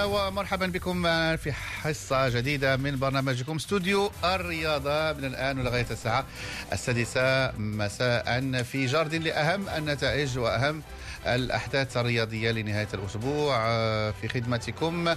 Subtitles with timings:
[0.00, 1.02] أهلا ومرحبا بكم
[1.36, 6.24] في حصة جديدة من برنامجكم استوديو الرياضة من الآن ولغاية الساعة
[6.72, 10.82] السادسة مساء في جرد لأهم النتائج وأهم
[11.26, 13.56] الأحداث الرياضية لنهاية الأسبوع
[14.10, 15.14] في خدمتكم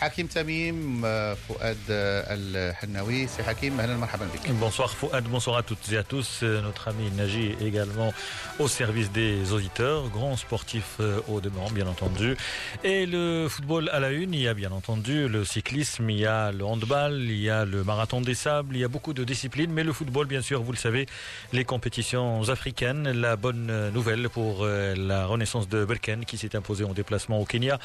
[0.00, 1.02] حكيم تميم
[1.34, 6.42] فؤاد الحناوي سي حكيم اهلا مرحبا بك Bonsoir Fouad, bonsoir à toutes et à tous.
[6.42, 8.14] Notre ami Naji également
[8.58, 10.86] au service des auditeurs, grand sportif
[11.28, 12.34] au demeurant bien entendu.
[12.82, 16.26] Et le football à la une, il y a bien entendu le cyclisme, il y
[16.26, 19.24] a le handball, il y a le marathon des sables, il y a beaucoup de
[19.32, 21.04] disciplines, mais le football bien sûr, vous le savez,
[21.52, 24.64] les compétitions africaines, la bonne nouvelle pour
[25.10, 27.78] la renaissance de Berken qui s'est imposé en déplacement au Kenya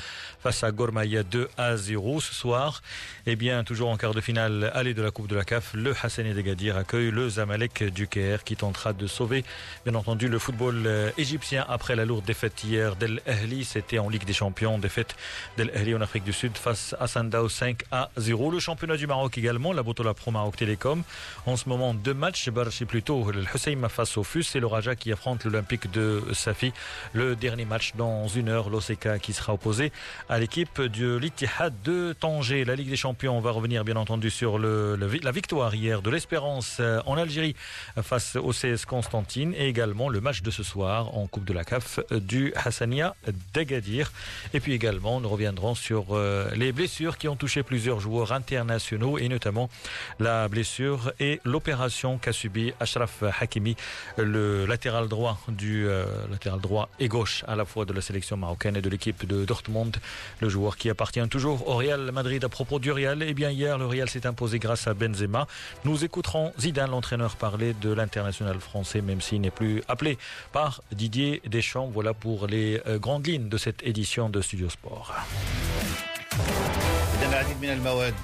[0.43, 2.82] face à Gormaya 2 à 0 ce soir.
[3.26, 5.94] Et bien, toujours en quart de finale, aller de la Coupe de la CAF, le
[6.02, 9.44] Hassani Degadir accueille le Zamalek du Caire qui tentera de sauver,
[9.84, 13.64] bien entendu, le football égyptien après la lourde défaite hier d'El Ahli.
[13.64, 15.14] C'était en Ligue des Champions, défaite
[15.56, 18.50] d'El Ahli en Afrique du Sud face à Sandao 5 à 0.
[18.50, 21.02] Le championnat du Maroc également, la Botola Pro Maroc Télécom.
[21.46, 22.48] En ce moment, deux matchs.
[22.48, 26.72] Barchi plutôt, le Hussein face au FUS et le Raja qui affronte l'Olympique de Safi.
[27.12, 29.92] Le dernier match dans une heure, l'OCK qui sera opposé
[30.28, 32.64] à l'équipe de l'Ittihad de Tanger.
[32.64, 36.80] La Ligue des Champions, on va revenir bien entendu sur la victoire hier de l'Espérance
[37.06, 37.54] en Algérie
[38.02, 41.64] face au CS Constantine et également le match de ce soir en Coupe de la
[41.64, 43.14] CAF du Hassania
[43.54, 44.12] d'Agadir.
[44.54, 46.18] Et puis également, nous reviendrons sur
[46.54, 49.70] les blessures qui ont touché plusieurs joueurs internationaux et notamment
[50.18, 53.76] la blessure et l'opération qu'a subi Ashraf Hakimi,
[54.16, 58.36] le latéral droit du euh, latéral droit et gauche à la fois de la sélection
[58.36, 59.96] marocaine et de l'équipe de Dortmund,
[60.40, 63.22] le joueur qui appartient toujours au Real Madrid à propos du Real.
[63.22, 65.46] Eh bien, hier, le Real s'est imposé grâce à Benzema.
[65.86, 70.18] Nous écouterons Zidane, l'entraîneur, parler de l'international français, même s'il n'est plus appelé
[70.52, 71.88] par Didier Deschamps.
[71.90, 75.14] Voilà pour les grandes lignes de cette édition de Studio Sport.
[77.28, 78.14] العديد من المواد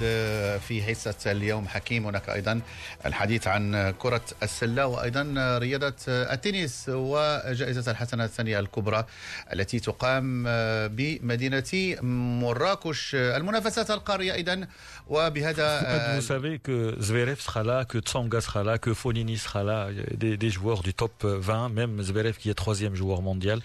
[0.69, 2.07] في حصة اليوم حكيم.
[2.07, 2.61] هناك أيضا
[3.07, 9.07] الحديث عن كرة السلة وأيضا رياضة التنس وجائزة الحسنة الثانية الكبرى
[9.53, 10.45] التي تقام
[10.89, 11.97] بمدينة
[12.43, 13.15] مراكش.
[13.15, 14.67] المنافسات القارية أيضا
[15.09, 19.89] وبهذا Vous savez que Zverev sera là, que Tsonga sera là, que Fonini sera là,
[20.15, 23.61] des, des joueurs du top 20, même Zverev qui est troisième joueur mondial.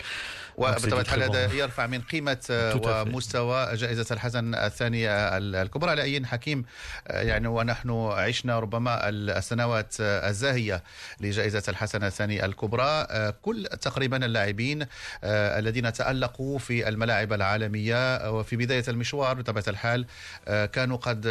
[0.58, 2.38] وبطبيعة الحال هذا يرفع من قيمة
[2.86, 5.92] ومستوى جائزة الحسن الثانية الكبرى.
[5.92, 6.66] على اي حكيم
[7.10, 10.84] يعني ونحن عشنا ربما السنوات الزاهية
[11.20, 13.08] لجائزة الحسن الثانية الكبرى.
[13.42, 14.86] كل تقريبا اللاعبين
[15.24, 20.06] الذين تألقوا في الملاعب العالمية وفي بداية المشوار بطبيعة الحال
[20.48, 21.28] كانوا قد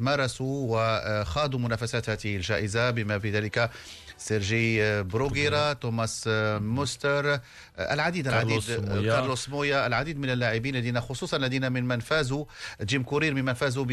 [0.00, 3.70] مارسوا وخاضوا منافسات هذه الجائزة بما في ذلك
[4.18, 6.24] سيرجي بروغيرا توماس
[6.60, 7.40] موستر
[7.80, 9.12] العديد العديد مويا.
[9.12, 12.44] كارلوس مويا العديد من اللاعبين الذين خصوصا الذين ممن فازوا
[12.82, 13.84] جيم كورير ممن فازوا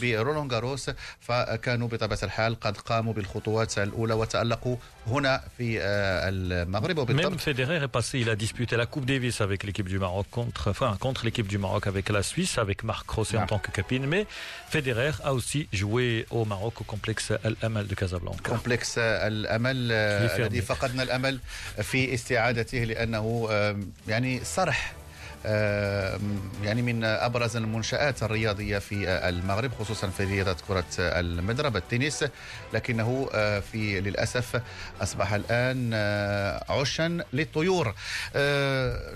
[0.00, 4.76] برولان جاروس فكانوا بطبيعة الحال قد قاموا بالخطوات الأولى وتألقوا
[5.06, 9.64] هنا في المغرب وبالضبط Même Federer est passé, il a disputé la Coupe Davis avec
[9.64, 13.38] l'équipe du Maroc contre, enfin, contre l'équipe du Maroc avec la Suisse, avec Marc Rosset
[13.38, 14.06] en tant que capitaine.
[14.06, 14.26] Mais
[14.74, 18.50] Federer a aussi joué au Maroc au complexe Al-Amal de Casablanca.
[18.50, 21.38] complexe الامل الذي فقدنا الأمل
[21.82, 23.48] في استعادته لأنه
[24.08, 24.92] يعني صرح
[26.64, 32.24] يعني من أبرز المنشآت الرياضية في المغرب خصوصا في رياضة كرة المضرب التنس.
[32.72, 33.28] لكنه
[33.72, 34.62] في للأسف
[35.00, 35.94] أصبح الآن
[36.68, 37.94] عشا للطيور.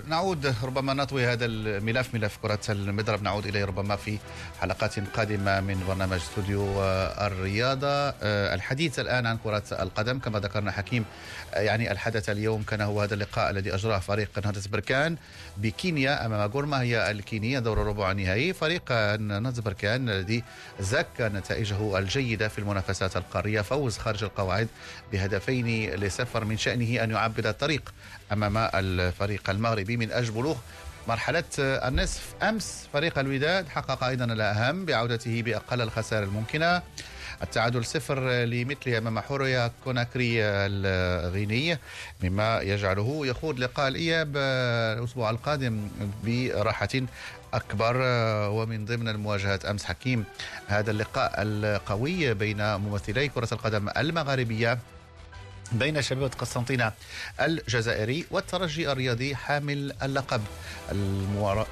[0.07, 3.23] نعود ربما نطوي هذا الملف ملف كرة المضرب.
[3.23, 4.17] نعود إليه ربما في
[4.61, 8.09] حلقات قادمة من برنامج استوديو الرياضة.
[8.23, 10.19] الحديث الآن عن كرة القدم.
[10.19, 11.05] كما ذكرنا حكيم
[11.53, 15.17] يعني الحدث اليوم كان هو هذا اللقاء الذي أجراه فريق نهضة بركان
[15.57, 16.16] بكينيا.
[16.25, 20.43] أمام غورما هي الكينية دور الربع النهائي فريق نهضه بركان الذي
[20.79, 23.61] زكى نتائجه الجيدة في المنافسات القارية.
[23.61, 24.67] فوز خارج القواعد
[25.11, 27.93] بهدفين لصفر من شأنه أن يعبد الطريق
[28.31, 29.97] أمام الفريق المغربي.
[29.97, 30.57] من أجل بلوغ
[31.07, 36.81] مرحلة النصف أمس فريق الوداد حقق أيضا الأهم بعودته بأقل الخسائر الممكنة.
[37.43, 41.77] التعادل صفر لمثله أمام حوريا كوناكري الغيني
[42.23, 44.37] مما يجعله يخوض لقاء الإياب
[44.97, 45.87] الأسبوع القادم
[46.23, 46.89] براحة
[47.53, 47.95] أكبر.
[48.51, 50.23] ومن ضمن المواجهات أمس حكيم
[50.67, 54.79] هذا اللقاء القوي بين ممثلي كرة القدم المغاربيه
[55.71, 56.93] بين شبيبة قسنطينة
[57.41, 60.41] الجزائري والترجي الرياضي حامل اللقب.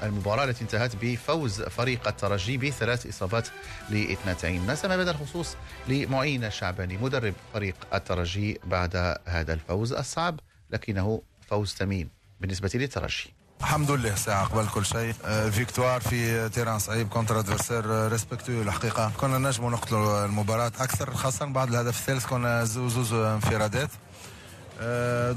[0.02, 3.48] المباراة التي انتهت بفوز فريق الترجي بثلاث إصابات
[3.90, 4.70] لاثنتين.
[4.70, 5.56] نسمع بهذا الخصوص
[5.88, 10.40] لمعين الشعباني مدرب فريق الترجي بعد هذا الفوز الصعب
[10.70, 12.08] لكنه فوز ثمين
[12.40, 13.35] بالنسبة للترجي.
[13.60, 15.12] الحمد لله ساعة قبل كل شيء.
[15.50, 19.12] victoire في terrain صعيب contre adversaire respectueux الحقيقة.
[19.20, 23.90] كنا نجموا نقتلوا المباراة أكثر خاصة بعد الهدف الثالث كنا زوز انفرادات.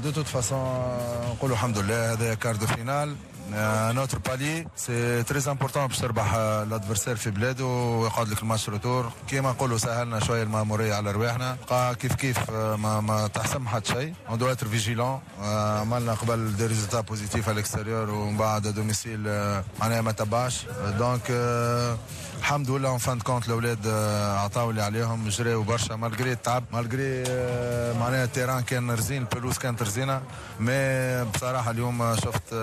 [0.02, 0.58] de toute façon
[1.30, 3.16] نقولوا الحمد لله هذا quart de finale.
[3.94, 8.68] notre بالي c'est très important باش تربح ال adversaire في بلاده ويقعد لك ال match
[8.68, 11.56] retour كيما نقولوا سهلنا شوية الماموريه على رواحنا
[12.00, 17.00] كيف كيف ما ما تحسم حد شيء on doit être vigilant عملنا قبل des résultats
[17.00, 19.20] positifs على ال extérieur ومن بعد domicile
[19.80, 20.66] معناها ما تبعش
[20.98, 21.22] donc
[22.38, 23.86] الحمد لله en fin de compte الاولاد
[24.38, 27.22] عطاو اللي عليهم جريوا برشا malgré التعب malgré
[28.00, 30.22] معناها ال terrain كان رزين ال pelouse كانت رزينه
[30.60, 32.54] mais بصراحه اليوم شفت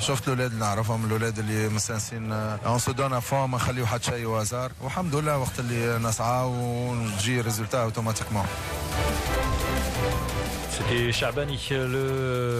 [0.00, 4.02] شفت الاولاد اللي نعرفهم الاولاد اللي مستانسين on se donne à fond ما نخليو حد
[4.02, 8.46] شيء وازار والحمد لله وقت اللي نسعى ونجي résultat automatiquement.
[10.72, 11.58] C'était Charbani,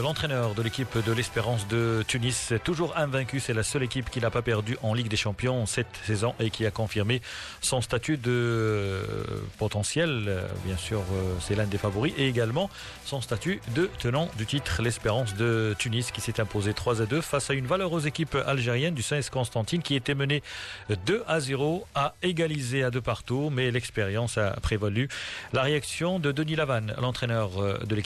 [0.03, 3.41] l'entraîneur de l'équipe de l'Espérance de Tunis, toujours invaincu.
[3.41, 6.51] C'est la seule équipe qui n'a pas perdu en Ligue des Champions cette saison et
[6.51, 7.23] qui a confirmé
[7.63, 9.03] son statut de euh,
[9.59, 10.45] potentiel.
[10.67, 12.69] Bien sûr, euh, c'est l'un des favoris et également
[13.07, 17.23] son statut de tenant du titre, l'Espérance de Tunis, qui s'est imposé 3 à 2
[17.23, 20.43] face à une valeureuse équipe algérienne du CS Constantine qui était menée
[21.07, 25.09] 2 à 0, a égalisé à deux partout, mais l'expérience a prévalu.
[25.55, 28.02] La réaction de Denis Lavanne, l'entraîneur euh, de l'équipe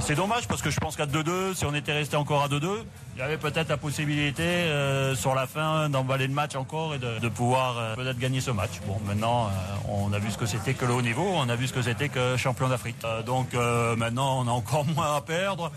[0.00, 2.66] C'est dommage parce que je pense qu'à 2-2, si on était resté encore à 2-2,
[3.14, 6.98] il y avait peut-être la possibilité euh, sur la fin d'emballer le match encore et
[6.98, 8.80] de, pouvoir euh, peut-être gagner ce match.
[8.86, 9.50] Bon, maintenant, euh,
[9.88, 11.82] on a vu ce que c'était que le haut niveau, on a vu ce que
[11.82, 12.96] c'était que champion d'Afrique.
[13.26, 13.52] donc
[13.96, 15.70] maintenant, on a encore moins à perdre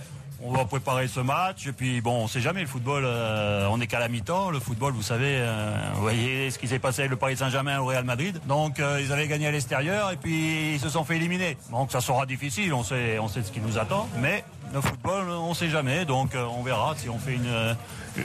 [0.43, 1.67] on va préparer ce match.
[1.67, 3.03] Et puis bon, on sait jamais le football.
[3.05, 4.51] Euh, on n'est qu'à la mi-temps.
[4.51, 7.79] Le football, vous savez, euh, vous voyez ce qui s'est passé avec le Paris Saint-Germain
[7.79, 8.39] au Real Madrid.
[8.47, 11.57] Donc euh, ils avaient gagné à l'extérieur et puis ils se sont fait éliminer.
[11.71, 12.73] Donc ça sera difficile.
[12.73, 14.07] On sait, on sait ce qui nous attend.
[14.19, 14.43] Mais
[14.73, 16.05] le football, on sait jamais.
[16.05, 17.75] Donc on verra si on fait une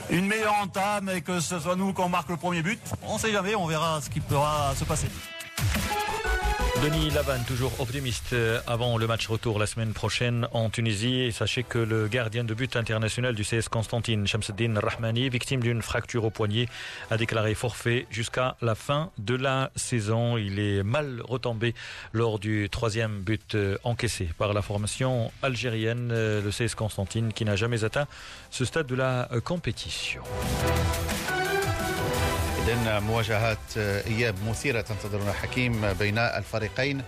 [0.09, 2.79] une meilleure entame et que ce soit nous qu'on marque le premier but.
[3.03, 3.55] On sait jamais.
[3.55, 5.07] On verra ce qui pourra se passer.
[6.81, 11.31] Denis Lavanne, toujours optimiste euh, avant le match retour la semaine prochaine en Tunisie.
[11.31, 16.25] Sachez que le gardien de but international du CS Constantine, Shamsuddin Rahmani, victime d'une fracture
[16.25, 16.67] au poignet,
[17.11, 20.37] a déclaré forfait jusqu'à la fin de la saison.
[20.37, 21.75] Il est mal retombé
[22.13, 27.45] lors du troisième but euh, encaissé par la formation algérienne, euh, le CS Constantine, qui
[27.45, 28.07] n'a jamais atteint
[28.49, 30.23] ce stade de la compétition.
[32.67, 37.01] إذا مواجهات إياب مثيرة تنتظرنا حكيم بين الفريقين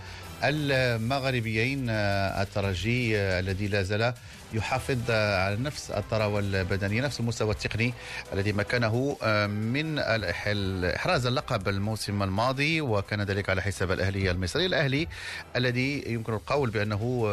[0.44, 4.14] المغربيين الترجي الذي لا زال
[4.54, 7.94] يحافظ على نفس الثروة البدنية نفس المستوى التقني
[8.32, 9.16] الذي مكنه
[9.48, 14.66] من إحراز اللقب الموسم الماضي وكان ذلك على حساب الأهلي المصري.
[14.66, 15.08] الأهلي
[15.56, 17.24] الذي يمكن القول بأنه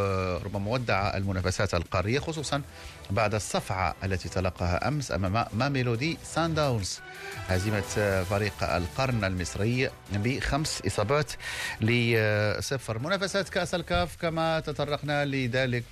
[0.45, 2.61] ربما ودع المنافسات القارية خصوصا
[3.09, 6.99] بعد الصفعة التي تلقاها أمس أمام ماميلودي سان داونز.
[7.47, 11.31] هزيمة فريق القرن المصري بخمس إصابات
[11.81, 12.99] لصفر.
[12.99, 15.85] منافسات كأس الكاف كما تطرقنا لذلك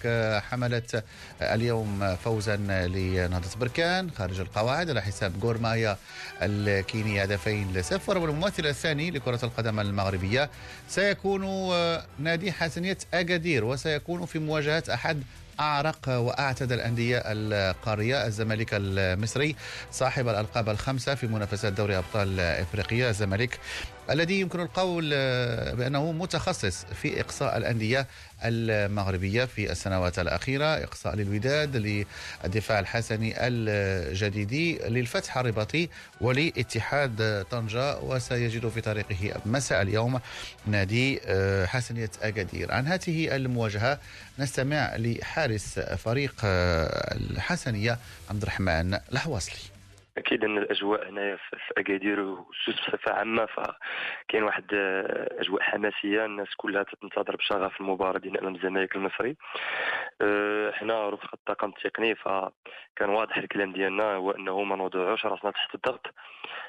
[0.50, 1.03] حملت
[1.42, 2.56] اليوم فوزا
[2.88, 5.98] لنهضة بركان خارج القواعد على حساب غورمايا
[6.42, 10.50] الكيني هدفين لصفر والممثل الثاني لكرة القدم المغربية
[10.90, 11.72] سيكون
[12.20, 15.24] نادي حسنية أكادير وسيكون في مواجهة أحد
[15.60, 19.56] أعرق وأعتد الأندية القارية الزمالك المصري
[19.92, 23.10] صاحب الألقاب الخمسة في منافسات دوري أبطال إفريقيا.
[23.10, 23.60] الزمالك
[24.12, 25.10] الذي يمكن القول
[25.75, 28.08] بأنه متخصص في إقصاء الأندية
[28.44, 32.06] المغربية في السنوات الأخيرة إقصاء للوداد
[32.44, 35.89] للدفاع الحسني الجديدي للفتح الرباطي
[36.22, 40.20] ولاتحاد طنجة وسيجد في طريقه مساء اليوم
[40.68, 42.72] نادي آه، حسنية أكادير.
[42.72, 44.00] عن هذه المواجهة
[44.39, 48.00] نستمع لحارس فريق آه، الحسنية
[48.30, 49.78] عبد الرحمن الحواصلي.
[50.20, 56.48] أكيد أن الأجواء هنايا في أكادير وسوس بصفة عامة فكاين واحد آه، أجواء حماسية الناس
[56.58, 59.38] كلها تنتظر بشغف المباراة ديال أمام الزمالك المصري.
[60.22, 65.76] آه، حنا رفقة الطاقم التقني فكان واضح الكلام ديالنا هو أنه ما نوضعوش راسنا تحت
[65.76, 66.08] الضغط.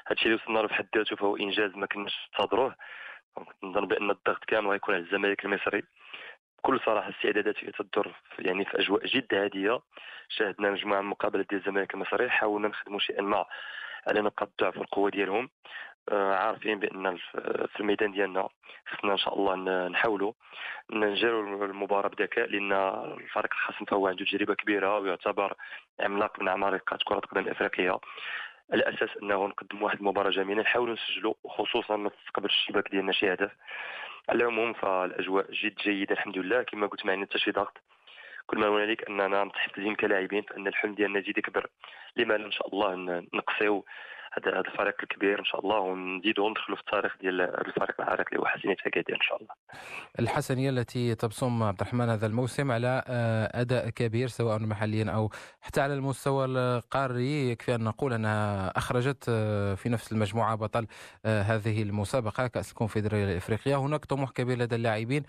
[0.07, 2.75] هادشي اللي وصلنا له في حد ذاته فهو إنجاز ما كناش ننتظروه.
[3.63, 5.83] نظن بأن الضغط كامل غيكون على الزمالك المصري.
[6.63, 9.79] بكل صراحة الاستعدادات فيها تدور يعني في أجواء جد هادية.
[10.29, 13.45] شاهدنا مجموعة من المقابلات ديال الزمالك المصري حاولنا نخدموا شيئا ما
[14.07, 15.49] على نقاط الضعف والقوة ديالهم.
[16.09, 17.17] آه عارفين بأن
[17.67, 18.49] في الميدان ديالنا
[18.87, 19.55] خصنا إن شاء الله
[19.87, 20.33] نحاولوا
[20.91, 22.71] نجروا المباراة بذكاء لأن
[23.21, 25.53] الفريق الخصم فهو عنده تجربة كبيرة ويعتبر
[25.99, 27.99] عملاق من عمالقه كرة القدم الأفريقية.
[28.73, 33.33] على أساس أنه نقدم واحد المباراة جميلة نحاولوا نسجلوا وخصوصا ما تستقبل الشباك ديالنا شي
[33.33, 33.51] هدف.
[34.31, 36.63] على العموم فالأجواء جد جيدة الحمد لله.
[36.63, 37.77] كما قلت ما عندنا حتى شي ضغط.
[38.47, 41.67] كل ما هنالك أننا متحفزين كلاعبين فإن الحلم ديالنا يزيد يكبر.
[42.15, 42.95] لما إن شاء الله
[43.33, 43.85] نقصيو.
[44.33, 48.39] هذا هذا الفريق الكبير إن شاء الله ونزيدوا ندخلوا في التاريخ ديال الفريق العريق اللي
[48.39, 49.53] هو حسنيه اكادير إن شاء الله.
[50.19, 55.29] الحسنيه التي تبصم عبد الرحمن هذا الموسم على آه، أداء كبير سواء محليا أو
[55.61, 60.87] حتى على المستوى القاري يكفي أن نقول أنها أخرجت آه، في نفس المجموعة بطل
[61.25, 65.23] آه، هذه المسابقة كأس الكونفدرالية الافريقيه هناك طموح كبير لدى اللاعبين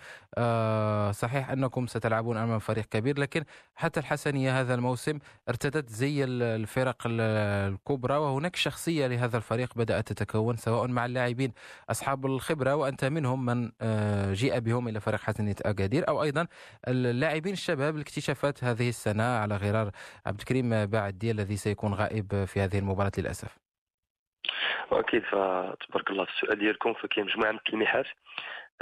[1.12, 3.44] صحيح أنكم ستلعبون أمام فريق كبير لكن
[3.75, 5.18] حتى الحسنيه هذا الموسم
[5.49, 11.52] ارتدت زي الفرق الكبرى وهناك شخصية الشخصية لهذا الفريق بدأت تتكون سواء مع اللاعبين
[11.90, 16.46] أصحاب الخبرة وأنت منهم من آه، جيء بهم إلى فريق حسنية أكادير أو أيضا
[16.88, 19.90] اللاعبين الشباب الاكتشافات هذه السنة على غرار
[20.26, 23.58] عبد الكريم باعدي الذي سيكون غائب في هذه المباراة للأسف.
[24.90, 28.06] واكيد فتبارك الله في السؤال ديالكم؟ فكاين مجموعة من التلميحات.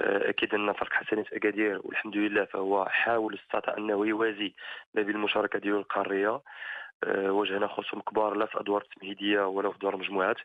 [0.00, 4.54] آه، أكيد أن فريق حسنية أكادير والحمد لله فهو حاول استطاع أنه يوازي
[4.94, 6.40] ما بين المشاركة ديالو القارية.
[7.06, 10.36] واجهنا خصوم كبار لا في أدوار التمهيدية ولا في أدوار المجموعات.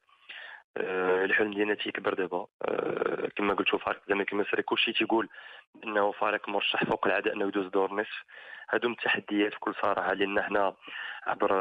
[0.77, 2.47] آه، الحلم ديالنا تيكبر دابا.
[2.65, 5.29] آه، كما قلت فريق الزمالك المصري كلشي تيقول
[5.83, 8.23] إنه فريق مرشح فوق العادة إنه يدوز دور النصف
[8.69, 10.73] هادو التحديات بكل صراحة لأن حنا
[11.27, 11.51] عبر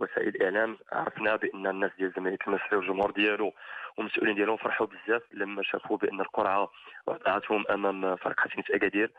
[0.00, 3.52] وسائل الإعلام عرفنا بأن الناس ديال الزمالك المصري والجمهور ديالو
[3.96, 6.70] والمسؤولين ديالهم فرحوا بزاف لما شافوا بأن القرعة
[7.06, 9.12] وضعتهم أمام فريق حسنيه أكادير.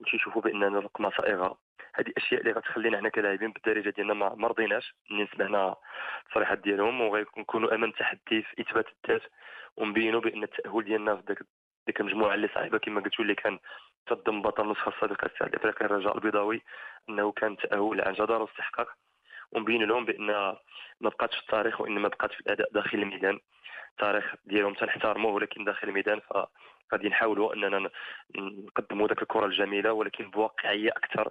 [0.00, 1.58] وتيشوفوا بأن الرقمه صائغة.
[1.94, 5.76] هذه أشياء اللي غتخلينا حنا كلاعبين بالدارجه ديالنا ما مرضيناش منين سمعنا
[6.26, 9.22] التصريحات ديالهم وغنكونوا امام تحدي في إثبات الذات
[9.76, 11.38] ونبينوا بأن التأهل ديالنا في ذاك
[11.86, 13.58] ديك المجموعة اللي صعيبه كما قلتوا اللي كان
[14.06, 16.62] تضم بطل النسخه السابقه الساعة الافريقي الرجاء البيضاوي
[17.08, 18.88] أنه كان تأهل عن جدار واستحقاق
[19.52, 20.58] ونبين لهم بأن ما
[21.00, 23.38] بقاتش في التاريخ وإنما بقات في الأداء داخل الميدان.
[23.90, 26.32] التاريخ ديالهم تنحترموه ولكن داخل الميدان ف
[26.92, 27.90] غادي نحاولوا أننا
[28.38, 31.30] نقدموا ذاك الكرة الجميلة ولكن بواقعية أكثر.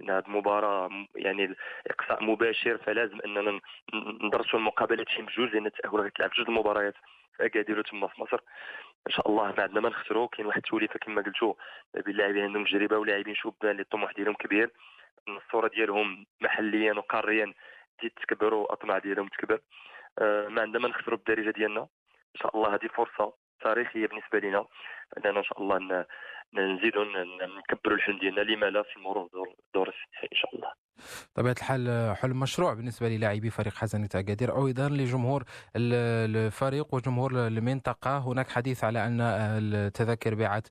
[0.00, 1.54] إن هذه المباراة يعني
[1.86, 3.60] اقصاء مباشر فلازم أننا
[3.94, 6.94] ندرسوا المقابلات شي بجوج لأن التأهل غيتلعب جوج المباريات
[7.36, 8.38] في اكادير تما في مصر.
[9.06, 11.54] إن شاء الله ما عندنا ما نخسروا كاين واحد التوليفة كما قلتوا
[11.94, 14.70] بين لاعبين عندهم تجربه ولاعبين شبان اللي الطموح ديالهم كبير.
[15.28, 17.54] الصورة ديالهم محليا وقاريا
[17.98, 19.60] تزيد تكبر والاطماع ديالهم تكبر.
[20.18, 21.80] آه ما عندنا ما نخسروا بالدارجة ديالنا.
[21.80, 24.66] إن شاء الله هذه فرصة تاريخيه بالنسبة لنا.
[25.16, 26.04] اننا إن شاء الله
[26.54, 27.04] نزيدوا
[27.58, 29.88] نكبروا الحلم ديالنا لما لا في المرور دور دور
[30.32, 30.72] إن شاء الله.
[31.34, 35.44] طبيعة الحال حلم مشروع بالنسبة للاعبي فريق حسنية أكادير أو أيضا لجمهور
[35.76, 38.18] الفريق وجمهور المنطقة.
[38.18, 40.68] هناك حديث على أن التذاكر بيعت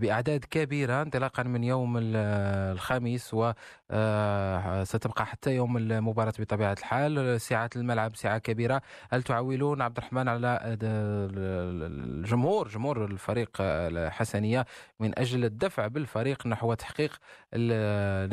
[0.00, 7.40] بأعداد كبيرة انطلاقا من يوم الخميس وستبقى آه، حتى يوم المباراة بطبيعة الحال.
[7.40, 8.82] سعة الملعب سعة كبيرة.
[9.12, 14.64] هل تعولون عبد الرحمن على الجمهور جمهور الفريق الحسنية
[15.00, 17.12] من أجل الدفع بالفريق نحو تحقيق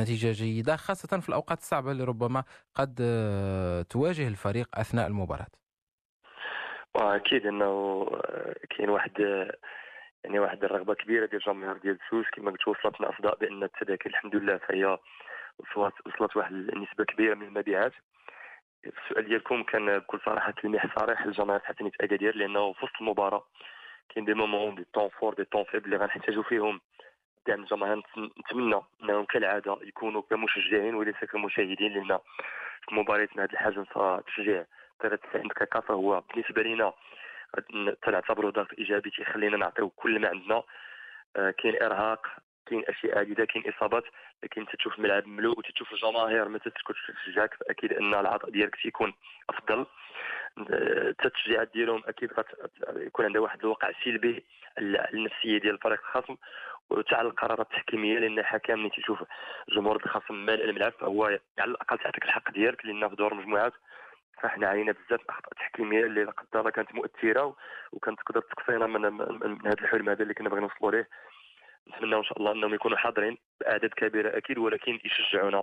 [0.02, 2.44] نتيجة جيدة خاصة في الأوقات الصعبة اللي ربما
[2.76, 2.96] قد
[3.90, 5.48] تواجه الفريق أثناء المباراة؟
[6.96, 8.06] واكيد إنه
[8.70, 9.12] كاين واحد
[10.24, 14.36] يعني واحد الرغبة كبيرة ديال الجماهير ديال سوس كما قلت وصلتنا اصداء بأن التذاكر الحمد
[14.36, 14.98] لله فهي
[15.60, 17.94] وصلت وصلت واحد النسبة كبيرة من المبيعات.
[18.86, 23.44] السؤال ديالكم كان بكل صراحة تلميح صريح للجماهير حسنيه اكادير لأنه في وسط المباراة
[24.10, 26.82] كاين des moments des temps forts des temps faibles اللي غنحتاجوا فيهم.
[27.48, 28.04] دعم الجماهير
[28.40, 32.20] نتمنى أنهم كالعادة يكونوا كمشجعين وليس كمشاهدين لأن
[32.90, 33.86] في مبارياتنا هذه الحاجة
[34.18, 34.66] التشجيع
[35.02, 36.94] 93 دقيقة فهو بالنسبة لنا
[38.02, 40.64] تنعتبره ضغط إيجابي تيخلينا نعطيو كل ما عندنا.
[41.36, 42.28] آه، كاين إرهاق
[42.66, 44.04] كاين أشياء عديدة كاين إصابات
[44.44, 49.14] لكن تشوف الملعب مملوء وتشوف الجماهير ما تسكت تشجعك فأكيد إن العطاء ديالك تيكون
[49.50, 49.86] أفضل.
[50.58, 52.32] التشجيعات ديالهم أكيد
[52.96, 54.46] يكون عندها واحد الوقع سلبي
[54.78, 56.36] على النفسية ديال الفريق الخصم
[57.12, 59.24] على القرارات التحكيمية لأن الحكم ملي تيشوف
[59.70, 61.26] جمهور الخصم مال الملعب فهو
[61.60, 63.74] على الأقل تعطيك الحق ديالك لأن في دور المجموعات
[64.42, 67.56] فاحنا عانينا بزاف الأخطاء التحكيمية اللي لا قدر الله كانت مؤثرة
[67.92, 71.10] وكانت تقدر تقصينا من, من, من هذا الحلم هذا اللي كنا باغيين نوصلوا ليه.
[71.90, 75.58] نتمنى إن شاء الله إنهم يكونوا حاضرين بأعداد كبيرة أكيد ولكن يشجعونا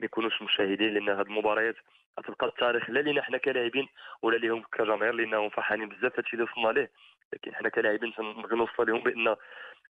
[0.00, 1.76] ما يكونوش مشاهدين لأن هذه المباريات
[2.20, 3.88] غتبقى التاريخ لا لينا حنا كلاعبين
[4.22, 6.90] ولا ليهم كجماهير لأنهم فرحانين بزاف هادشي اللي وصلنا ليه.
[7.32, 9.36] لكن حنا كلاعبين تنبغي نوصل لهم بأن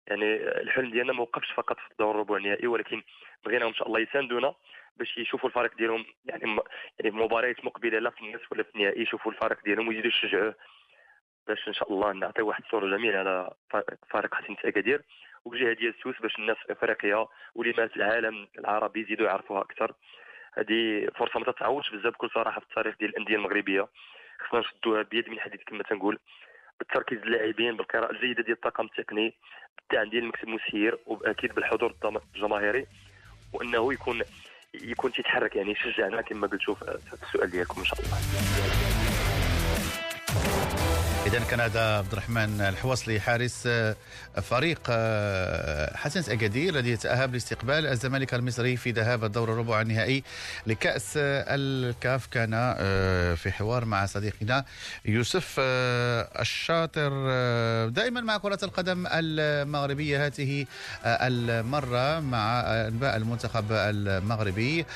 [0.06, 3.02] يعني الحلم ديالنا ما وقفش فقط في الدور الربع النهائي ولكن
[3.44, 4.54] بغينا إن شاء الله يساندونا
[4.96, 6.56] باش يشوفوا الفريق ديالهم يعني
[6.98, 10.54] يعني في مباريات مقبلة لا في النصف ولا في النهائي يشوفوا الفريق ديالهم ويزيدوا يشجعوه.
[11.46, 13.50] باش إن شاء الله نعطيو واحد الصورة جميلة على
[14.10, 15.02] فريق حسين اكادير
[15.44, 19.94] وجهة ديال السوس باش الناس في إفريقيا ولماس العالم العربي يزيدوا يعرفوها أكثر.
[20.54, 23.88] هذه فرصة ما تتعوضش بزاف بكل صراحة في التاريخ ديال الأندية المغربية.
[24.40, 26.18] خصنا نشدوها بيد من حديد كما تنقول.
[26.82, 29.34] بالتركيز اللاعبين بالقراءة الجيدة ديال الطاقم التقني
[29.90, 31.94] ديال المكتب المسير واكيد بالحضور
[32.34, 32.86] الجماهيري
[33.52, 34.22] وأنه يكون
[34.74, 38.18] يكون تيتحرك يعني يشجعنا كما قلتوا في السؤال ديالكم إن شاء الله.
[41.32, 43.96] اذا كان هذا عبد الرحمن الحوصلي حارس آه،
[44.42, 50.24] فريق آه، حسن اكادير الذي يتأهب لاستقبال الزمالك المصري في ذهاب الدور الربع النهائي
[50.66, 52.26] لكأس الكاف.
[52.26, 54.64] كان آه، في حوار مع صديقنا
[55.04, 55.56] يوسف
[56.40, 57.08] الشاطر
[57.88, 60.26] دائما مع كرة القدم المغربية.
[60.26, 60.66] هذه
[61.06, 64.86] المرة مع أنباء المنتخب المغربي.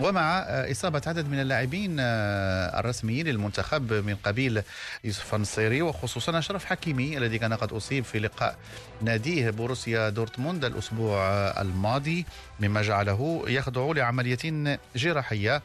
[0.00, 4.62] ومع إصابة عدد من اللاعبين الرسميين للمنتخب من قبيل
[5.04, 8.56] يوسف النصيري وخصوصا أشرف حكيمي الذي كان قد أصيب في لقاء
[9.02, 11.20] ناديه بوروسيا دورتموند الأسبوع
[11.60, 12.26] الماضي.
[12.60, 15.62] مما جعله يخضع لعملية جراحية.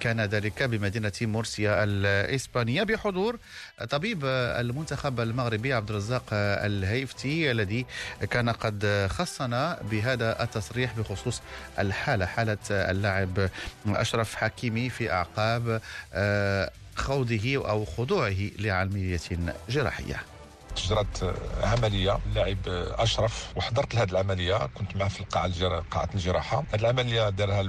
[0.00, 3.38] كان ذلك بمدينة مورسيا الإسبانية بحضور
[3.90, 7.86] طبيب المنتخب المغربي عبد الرزاق الهيفتي الذي
[8.30, 11.42] كان قد خصنا بهذا التصريح بخصوص
[11.78, 13.50] الحالة حالة اللاعب
[13.86, 15.80] أشرف حكيمي في أعقاب
[16.96, 19.20] خوضه أو خضوعه لعملية
[19.68, 20.22] جراحية.
[20.76, 22.58] تجرت عملية اللاعب
[22.98, 24.66] أشرف وحضرت لهذه العملية.
[24.74, 25.80] كنت معه في القاعة.
[25.90, 26.64] قاعة الجراحة.
[26.72, 27.60] هذه العملية دارها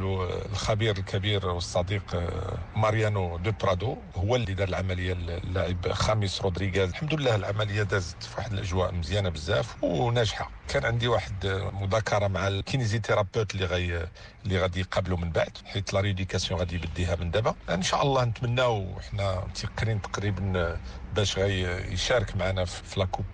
[0.52, 7.14] الخبير الكبير والصديق آه، ماريانو دو برادو هو اللي دار العملية اللاعب خامس رودريغاز الحمد
[7.14, 10.52] لله العملية دازت في واحد الأجواء مزيانة بزاف وناجحة.
[10.68, 11.46] كان عندي واحد
[11.82, 14.08] مذاكرة مع ال kinésithérapeute اللي غي
[14.46, 17.56] اللي غادي يقابلوا من بعد حيت la rééducation غادي يبديها من دابا.
[17.70, 20.78] إن شاء الله نتمناو حنا متيقنين تقريبا
[21.16, 23.26] باش يشارك معنا في la Coupe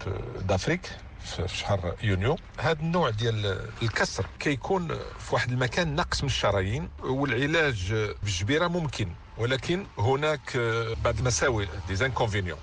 [0.42, 0.90] d'Afrique
[1.26, 2.38] في شهر يونيو.
[2.60, 4.88] هذا النوع ديال الكسر كيكون
[5.20, 10.58] في واحد المكان ناقص من الشرايين والعلاج بالجبيرة ممكن ولكن هناك
[11.04, 12.12] بعض المساوئ دي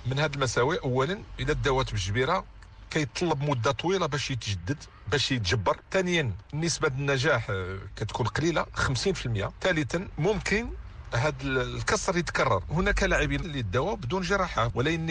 [0.07, 2.45] من هذه المساوئ اولا اذا داوات بالجبيرة
[2.91, 5.81] كيطلب مدة طويلة باش يتجدد باش يتجبر.
[5.91, 7.53] ثانيا نسبة النجاح
[7.97, 10.69] كتكون قليلة 50% ثالثا ممكن
[11.15, 12.63] هذا الكسر يتكرر.
[12.71, 15.07] هناك لاعبين اللي داوا بدون جراحة ولكن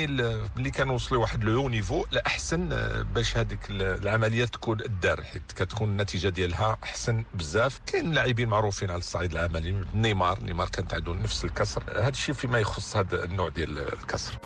[0.56, 2.70] ملي كانوا وصلوا واحد لو نيفو الاحسن
[3.14, 7.80] باش هذيك العملية تكون الدار حيت كتكون النتيجة ديالها أحسن بزاف.
[7.86, 10.44] كاين لاعبين معروفين على الصعيد العملي نيمار.
[10.44, 11.84] نيمار كانت عنده نفس الكسر.
[11.90, 14.38] هذا الشيء فيما يخص هذا النوع ديال الكسر.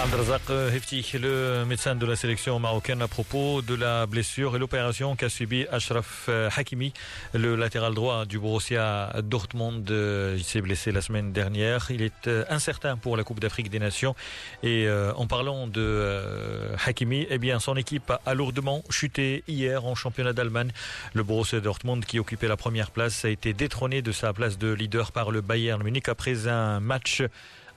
[0.00, 5.16] Abdelrazak Hefti, le médecin de la sélection marocaine à propos de la blessure et l'opération
[5.16, 6.92] qu'a subi Ashraf Hakimi,
[7.34, 9.90] le latéral droit du Borussia Dortmund.
[9.90, 11.90] Il s'est blessé la semaine dernière.
[11.90, 14.14] Il est incertain pour la Coupe d'Afrique des Nations.
[14.62, 20.32] Et en parlant de Hakimi, eh bien, son équipe a lourdement chuté hier en championnat
[20.32, 20.70] d'Allemagne.
[21.12, 24.72] Le Borussia Dortmund, qui occupait la première place, a été détrôné de sa place de
[24.72, 27.22] leader par le Bayern Munich après un match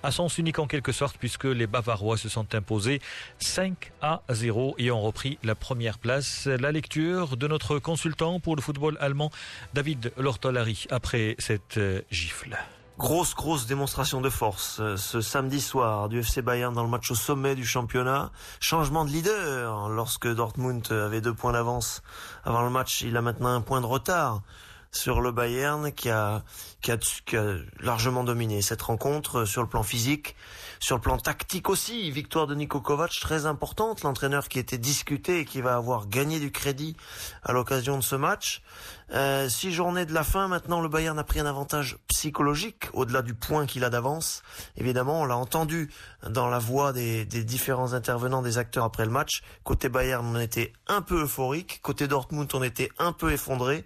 [0.03, 3.01] à sens unique en quelque sorte puisque les Bavarois se sont imposés
[3.39, 6.47] 5 à 0 et ont repris la première place.
[6.47, 9.31] La lecture de notre consultant pour le football allemand,
[9.73, 12.57] David Lortolari, après cette euh, gifle.
[12.97, 17.09] Grosse, grosse démonstration de force euh, ce samedi soir du FC Bayern dans le match
[17.09, 18.31] au sommet du championnat.
[18.59, 22.03] Changement de leader lorsque Dortmund avait deux points d'avance
[22.43, 23.01] avant le match.
[23.01, 24.41] Il a maintenant un point de retard
[24.91, 26.43] sur le Bayern qui a,
[26.81, 26.97] qui a,
[27.79, 30.35] largement dominé cette rencontre sur le plan physique,
[30.79, 32.11] sur le plan tactique aussi.
[32.11, 36.39] Victoire de Niko Kovac très importante, l'entraîneur qui était discuté et qui va avoir gagné
[36.39, 36.97] du crédit
[37.43, 38.61] à l'occasion de ce match.
[39.13, 43.21] Euh, six journées de la fin, maintenant le Bayern a pris un avantage psychologique au-delà
[43.21, 44.41] du point qu'il a d'avance.
[44.77, 45.89] Évidemment, on l'a entendu
[46.29, 49.41] dans la voix des, des, différents intervenants, des acteurs après le match.
[49.63, 51.81] Côté Bayern, on était un peu euphorique.
[51.81, 53.85] Côté Dortmund, on était un peu effondré.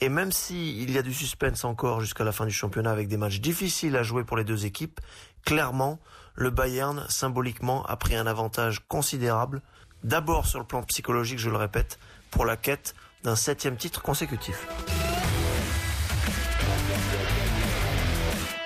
[0.00, 3.08] Et même s'il il y a du suspense encore jusqu'à la fin du championnat avec
[3.08, 5.00] des matchs difficiles à jouer pour les deux équipes,
[5.44, 5.98] clairement,
[6.34, 9.62] le Bayern, symboliquement, a pris un avantage considérable.
[10.04, 11.98] D'abord sur le plan psychologique, je le répète,
[12.30, 14.66] pour la quête d'un septième titre consécutif.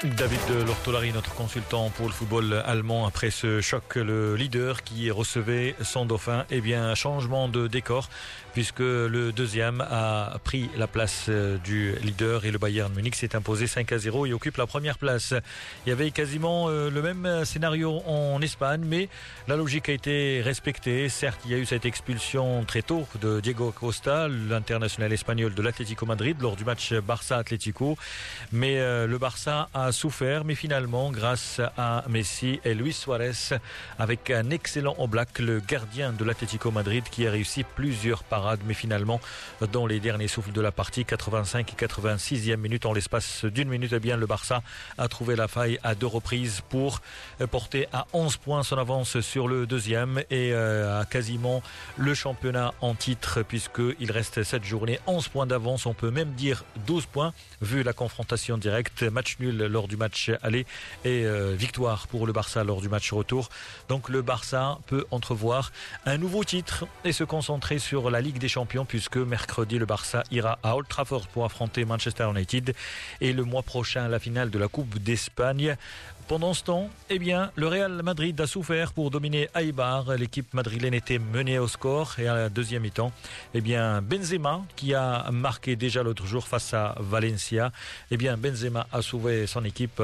[0.03, 5.77] David Lortolari, notre consultant pour le football allemand, après ce choc, le leader qui recevait
[5.83, 8.09] son dauphin, eh bien, changement de décor
[8.53, 13.37] puisque le deuxième a pris la place euh, du leader et le Bayern Munich s'est
[13.37, 15.35] imposé 5 à 0 et occupe la première place.
[15.85, 19.09] Il y avait quasiment euh, le même scénario en Espagne, mais
[19.49, 21.09] la logique a été respectée.
[21.09, 25.63] Certes, il y a eu cette expulsion très tôt de Diego Costa, l'international espagnol de
[25.63, 27.97] l'Atlético Madrid, lors du match Barça-Atlético,
[28.53, 33.59] mais euh, le Barça a souffert, mais finalement, grâce à Messi et Luis Suarez,
[33.99, 38.25] avec un excellent Oblak, le gardien de l'Atlético Madrid, qui a réussi plusieurs
[38.67, 39.21] mais finalement,
[39.73, 43.93] dans les derniers souffles de la partie, 85 et 86e minute, en l'espace d'une minute,
[43.95, 44.63] eh bien, le Barça
[44.99, 47.01] a trouvé la faille à deux reprises pour
[47.51, 51.63] porter à 11 points son avance sur le deuxième et euh, à quasiment
[51.97, 56.65] le championnat en titre, puisqu'il reste cette journée, 11 points d'avance, on peut même dire
[56.87, 60.67] 12 points, vu la confrontation directe, match nul lors du match aller
[61.05, 63.49] et euh, victoire pour le Barça lors du match retour.
[63.89, 65.73] Donc le Barça peut entrevoir
[66.07, 70.23] un nouveau titre et se concentrer sur la Ligue des Champions puisque mercredi le Barça
[70.31, 72.75] ira à Old Trafford pour affronter Manchester United
[73.21, 75.77] et le mois prochain la finale de la Coupe d'Espagne.
[76.31, 80.15] Pendant ce temps, eh bien, le Real Madrid a souffert pour dominer Aibar.
[80.17, 83.11] L'équipe madrilène était menée au score et à la deuxième mi-temps,
[83.53, 87.73] eh Benzema, qui a marqué déjà l'autre jour face à Valencia,
[88.13, 90.01] eh bien, Benzema a sauvé son équipe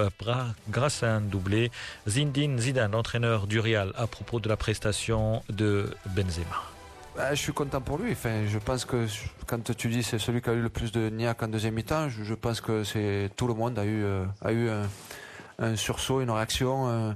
[0.69, 1.71] grâce à un doublé.
[2.09, 6.76] Zindine Zidane, l'entraîneur du Real, à propos de la prestation de Benzema.
[7.17, 8.13] Bah, je suis content pour lui.
[8.13, 9.07] Enfin, je pense que
[9.47, 12.11] quand tu dis c'est celui qui a eu le plus de niaque en deuxième mi-temps,
[12.11, 16.89] je, pense que c'est tout le monde a eu euh, a un, sursaut, une réaction,
[16.89, 17.13] euh,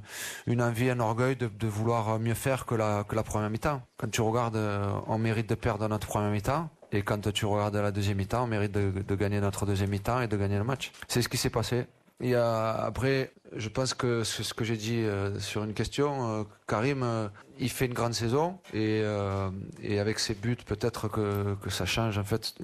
[0.47, 3.83] une envie, un orgueil de, vouloir mieux faire que la, la première mi-temps.
[3.99, 6.71] Quand tu regardes, euh, on mérite de perdre notre première mi-temps.
[6.93, 10.23] Et quand tu regardes la deuxième mi-temps, on mérite de, de gagner notre deuxième mi-temps
[10.23, 10.93] et de gagner le match.
[11.09, 11.85] C'est ce qui s'est passé.
[12.21, 16.41] Et après, je pense que c'est ce que j'ai dit euh, sur une question.
[16.41, 17.29] Euh, Karim, euh,
[17.59, 19.03] il fait une grande saison et,
[19.83, 22.55] et avec ses buts, peut-être que, que, ça change en fait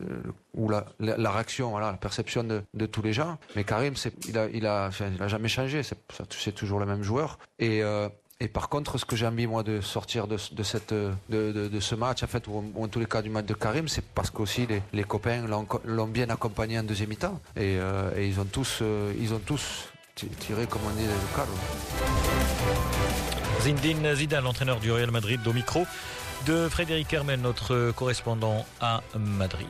[0.55, 3.39] ou la, la, réaction, voilà, la perception de, de, tous les gens.
[3.57, 3.93] Mais Karim,
[4.27, 5.83] il a, il a, il a jamais changé.
[5.83, 7.39] C'est toujours le même joueur.
[7.59, 7.83] Et
[8.39, 12.23] et par contre, ce que j'ai envie moi de sortir de, cette de, ce match,
[12.23, 14.83] en fait, ou, en tous les cas du match de Karim, c'est parce qu'aussi les,
[14.93, 15.43] les copains
[15.85, 19.89] l'ont bien accompagné en deuxième mi-temps et, euh, ils ont tous euh, ils ont tous
[20.15, 21.53] tiré comme on dit le cadre.
[23.63, 25.87] Zindine Zidane, l'entraîneur du Real Madrid, au micro
[26.47, 29.67] de Frédéric Hermel, notre correspondant à Madrid.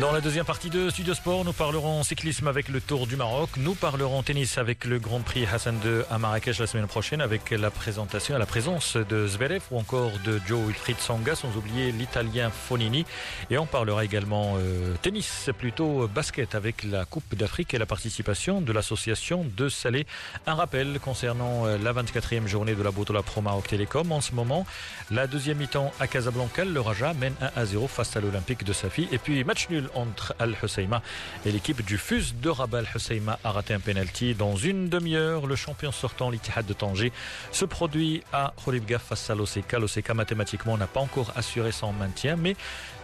[0.00, 3.50] Dans la deuxième partie de Studio Sport, nous parlerons cyclisme avec le Tour du Maroc.
[3.58, 7.52] Nous parlerons tennis avec le Grand Prix Hassan II à Marrakech la semaine prochaine avec
[7.52, 12.50] la présentation, la présence de Zverev ou encore de Joe Wilfried Sanga, sans oublier l'Italien
[12.50, 13.06] Fonini.
[13.50, 18.60] Et on parlera également euh, tennis, plutôt basket avec la Coupe d'Afrique et la participation
[18.60, 20.08] de l'association de Salé.
[20.48, 24.10] Un rappel concernant euh, la 24e journée de la Botola Pro Maroc Télécom.
[24.10, 24.66] En ce moment,
[25.12, 28.72] la deuxième mi-temps à Casablanca, le Raja mène 1 à 0 face à l'Olympique de
[28.72, 29.06] Safi.
[29.12, 31.02] Et puis match nul entre Al-Husseima
[31.44, 32.78] et l'équipe du FUS de Rabat.
[32.78, 35.46] Al-Husseima a raté un penalty dans une demi-heure.
[35.46, 37.12] Le champion sortant, l'Ittihad de Tanger,
[37.52, 39.72] se produit à Khoribga face à l'OCK.
[39.72, 42.56] L'OCK mathématiquement n'a pas encore assuré son maintien, mais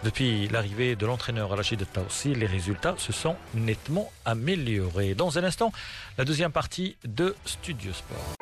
[0.03, 5.13] depuis l'arrivée de l'entraîneur Rachid Taoussi, les résultats se sont nettement améliorés.
[5.13, 5.71] Dans un instant,
[6.17, 8.35] la deuxième partie de Studio Sport.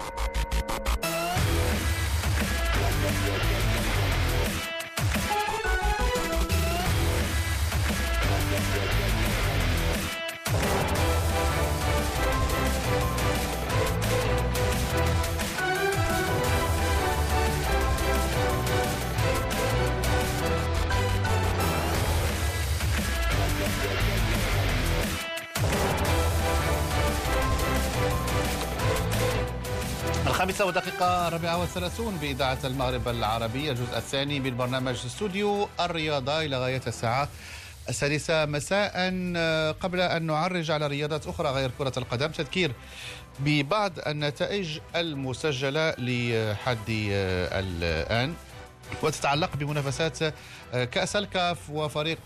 [30.40, 36.82] الخامسة ودقيقة رابعة وثلاثون بإذاعة المغرب العربية الجزء الثاني من برنامج استوديو الرياضة إلى غاية
[36.88, 37.30] الساعة
[37.90, 38.94] السادسة مساء.
[39.80, 42.72] قبل أن نعرج على رياضات أخرى غير كرة القدم تذكير
[43.40, 48.34] ببعض النتائج المسجلة لحد الآن.
[49.04, 50.34] وتتعلق بمنافسات
[50.74, 52.20] كأس الكاف وفريق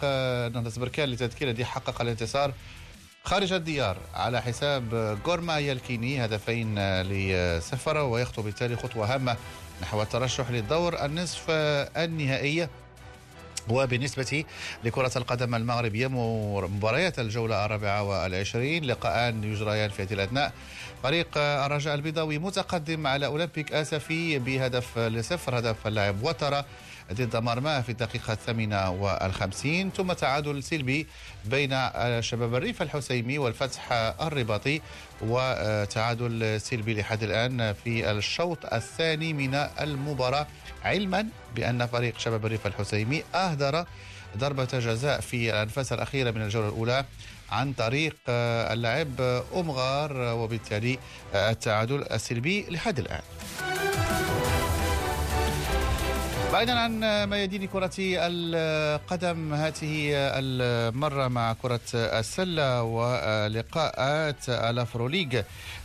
[0.54, 2.54] نهضة بركان لتذكير الذي حقق الانتصار
[3.25, 9.38] خارج الديار على حساب غورما يالكيني هدفين لصفر ويخطو بالتالي خطوة هامة
[9.81, 12.67] نحو الترشح للدور النصف النهائي.
[13.69, 14.43] وبالنسبة
[14.83, 18.86] لكرة القدم المغربية مباريات الجولة الرابعة والعشرين.
[18.86, 20.53] لقاءان يجريان في هذه الأثناء.
[21.03, 26.65] فريق الرجاء البيضاوي متقدم على أولمبيك آسفي بهدف لصفر هدف اللاعب وترى
[27.13, 29.91] ضد مرماه في الدقيقة الثامنة والخمسين.
[29.97, 31.07] ثم تعادل سلبي
[31.45, 31.79] بين
[32.19, 34.81] شباب الريف الحسيمي والفتح الرباطي
[35.21, 40.47] وتعادل سلبي لحد الآن في الشوط الثاني من المباراة.
[40.83, 43.85] علما بأن فريق شباب الريف الحسيمي أهدر
[44.37, 47.05] ضربة جزاء في الأنفاس الأخيرة من الجولة الأولى
[47.51, 49.21] عن طريق اللاعب
[49.55, 50.99] أمغار وبالتالي
[51.35, 53.21] التعادل السلبي لحد الآن.
[56.53, 65.41] بعيدا عن ميادين كرة القدم هذه المرة مع كرة السلة ولقاءات ال Afro League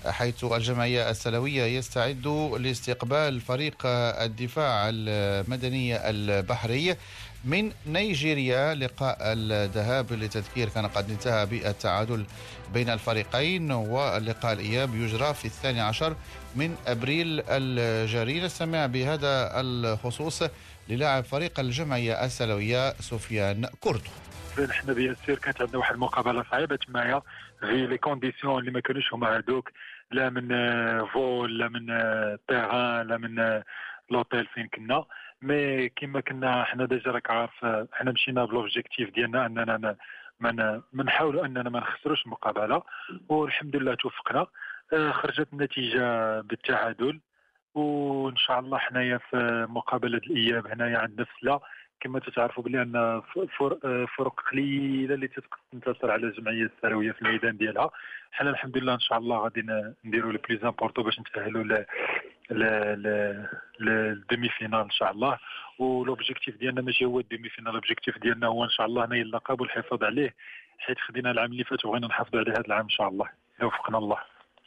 [0.07, 2.27] حيث الجمعية السلوية يستعد
[2.61, 6.97] لاستقبال فريق الدفاع المدني البحري.
[7.45, 12.25] من نيجيريا لقاء الذهاب للتذكير كان قد انتهى بالتعادل
[12.75, 16.17] بين الفريقين واللقاء الإياب يجرى في الثاني عشر
[16.57, 20.43] من أبريل الجاري نستمع بهذا الخصوص
[20.89, 24.11] للاعب فريق الجمعية السلوية سفيان كوردو
[24.69, 27.23] نحن bien sûr كانت عندنا واحد المقابلة صعيبة معايا.
[27.61, 29.71] في les conditions اللي ما كانوش هما هذوك
[30.13, 30.49] لا من
[31.07, 31.87] vol لا من
[32.49, 33.63] terrain لا من
[34.11, 35.05] l'hôtel فين كنا
[35.43, 39.97] mais كيما كنا حنا déjà راك عارف حنا مشينا ب l'objectif ديالنا أننا
[40.41, 42.83] ما نحاولوا أننا ما نخسروش المقابلة.
[43.29, 44.47] والحمد لله توفقنا.
[44.93, 47.21] آه، خرجت النتيجة بالتعادل.
[47.75, 51.61] وإن شاء الله حنايا في مقابلة الإياب هنايا عندنا فسله
[52.01, 53.23] كما تعرفوا بلي أن
[54.17, 55.31] فرق قليلة اللي
[55.73, 57.91] تنتصر على الجمعية السلاوية في الميدان ديالها.
[58.33, 59.67] حنا الحمد لله إن شاء الله غادي
[60.05, 61.85] نديروا le plus important باش نتاهلوا
[63.81, 65.39] لل demi-finale إن شاء الله.
[65.79, 69.61] و l'objectif ديالنا ماشي هو ال demi-finale l'objectif ديالنا هو إن شاء الله نيل اللقب
[69.61, 70.35] والحفاظ عليه
[70.79, 73.29] حيت خدينا العام اللي فات وبغينا نحافظوا عليه هذا العام إن شاء الله.
[73.63, 74.19] يوفقنا الله.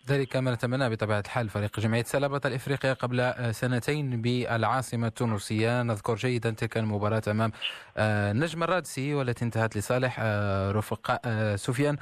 [0.10, 1.50] ذلك ما نتمنى بطبيعة الحال.
[1.50, 5.82] فريق جمعية سلبة الإفريقيا قبل سنتين بالعاصمة التونسية.
[5.84, 7.52] نذكر جيدا تلك المباراة أمام
[7.98, 11.98] آه، نجم الرادسي والتي انتهت لصالح آه، رفقاء آه، سفيان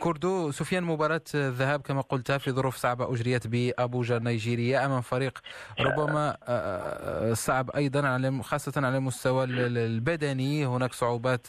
[0.00, 5.38] كوردو سفيان مباراة الذهاب كما قلت في ظروف صعبة أجريت بأبوجا نيجيريا أمام فريق
[5.80, 6.36] ربما
[7.34, 10.66] صعب أيضا خاصة على المستوى البدني.
[10.66, 11.46] هناك صعوبات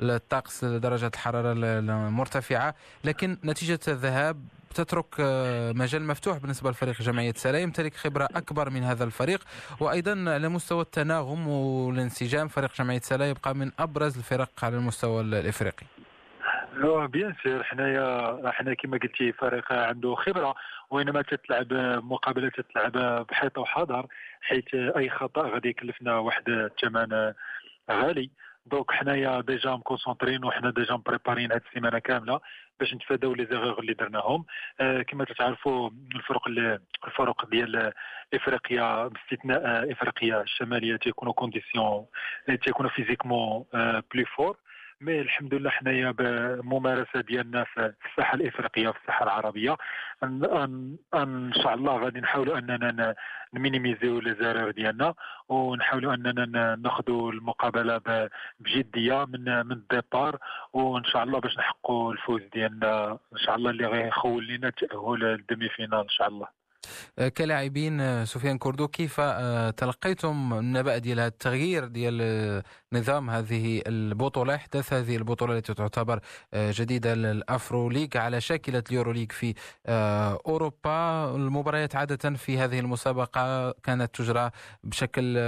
[0.00, 2.74] الطقس درجة الحرارة المرتفعة.
[3.04, 8.82] لكن نتيجة الذهاب تترك آه، مجال مفتوح بالنسبة لفريق جمعية سلا يمتلك خبرة أكبر من
[8.82, 9.40] هذا الفريق.
[9.80, 15.86] وأيضا على مستوى التناغم والانسجام فريق جمعية سلا يبقى من أبرز الفرق على المستوى الإفريقي.
[17.08, 17.62] بيان سير.
[17.62, 20.54] حنايا حنا كما قلتي فريق عنده خبرة
[20.90, 21.72] وإنما تتلعب
[22.04, 24.06] مقابلة تتلعب بحيطه وحذر
[24.40, 27.32] حيث أي خطأ غادي يكلفنا واحد الثمن
[27.90, 28.30] غالي.
[28.66, 32.40] donc حنايا déjà م concentrer ين وحنا ديجا م préparer ين هاد السيمانة كاملة.
[32.82, 34.44] باش نتفاداو les erreurs اللي درناهم.
[34.80, 36.48] آه كما تعرفوا الفرق
[37.06, 37.92] الفرق ديال
[38.34, 42.06] إفريقيا باستثناء إفريقيا الشمالية تيكونوا condition
[42.64, 43.64] تيكونوا physiquement
[44.14, 44.56] plus forts
[45.02, 49.76] mais الحمد لله حنايا بممارسة ديالنا في الساحة الإفريقية في الساحة العربية.
[50.22, 53.14] ان, أن, أن شاء الله غادي نحاولوا أننا
[53.54, 55.14] ن minimiser و les ديالنا
[55.48, 58.00] ونحاولوا أننا ناخذوا المقابلة
[58.60, 60.38] بجدية من من ال départ
[60.72, 63.18] وإن شاء الله باش نحققوا الفوز ديالنا.
[63.32, 66.61] إن شاء الله اللي غيخول لنا التاهل لل demi-finale إن شاء الله.
[67.36, 74.92] كلاعبين آه، سفيان كوردو كيف آه، تلقيتم النبأ ديال التغيير ديال نظام هذه البطولة إحداث
[74.92, 76.20] هذه البطولة التي تعتبر
[76.54, 79.54] جديدة لل Afro League على شاكلة ال Euroleague في
[80.46, 81.24] أوروبا.
[81.34, 84.50] المباريات عادة في هذه المسابقة كانت تجرى
[84.84, 85.38] بشكل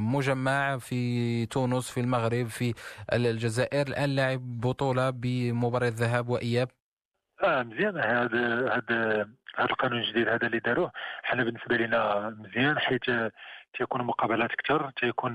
[0.00, 2.74] مجمع في تونس في المغرب في
[3.12, 3.88] الجزائر.
[3.88, 6.79] الآن لعب بطولة بمباراة ذهاب وإياب.
[7.42, 7.96] آه مزيان.
[7.98, 13.04] هذا هذا هذا القانون الجديد هذا اللي داروه حنا بالنسبة لنا مزيان حيت
[13.74, 15.32] تيكون مقابلات أكثر تيكون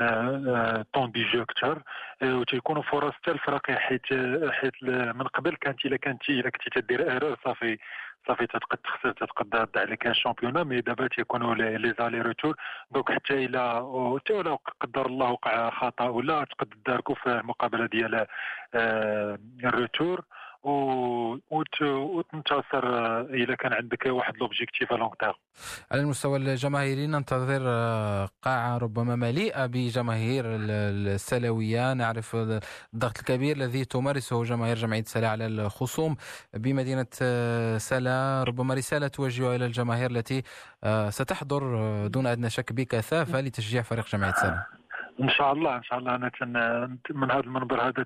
[0.94, 1.82] طون دي جو أكثر
[2.24, 4.06] وتيكونوا فرص حتى الفرق حيت
[4.52, 4.84] حيت
[5.16, 7.78] من قبل كانت إلا كانت إلا كنتي تدير erreur صافي
[8.28, 12.56] صافي تتقد تخسر تتقد عليك ال championnat mais دابا تيكونوا les allers-retours
[12.92, 13.60] donc حتى إلى
[14.20, 18.26] حتى ولا قدر الله وقع خطأ ولا تقد تداركوا في المقابلة ديال
[19.64, 20.22] ال retour
[21.82, 22.86] وتنتصر
[23.34, 25.34] إذا كان عندك واحد l'objectif long terme
[25.92, 31.94] على المستوى الجماهيري ننتظر آه، قاعة ربما مليئة بجماهير السلوية.
[31.94, 36.16] نعرف الضغط الكبير الذي تمارسه جماهير جمعية سلا على الخصوم
[36.54, 38.44] بمدينة آه، سلا.
[38.44, 40.44] ربما رسالة توجهها إلى الجماهير التي
[40.84, 41.62] آه، ستحضر
[42.08, 44.66] دون أدنى شك بكثافة لتشجيع فريق جمعيه سلا.
[45.22, 46.16] إن شاء الله إن شاء الله.
[46.16, 48.02] أنا من هذا المنبر هذا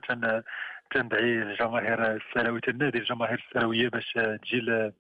[0.92, 4.92] تندعي الجماهير السلوية النادي الجماهير السلوية باش تجي